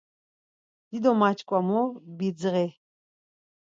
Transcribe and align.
Dido 0.89 1.11
maç̌ǩomu, 1.19 1.81
bidzği. 2.17 2.67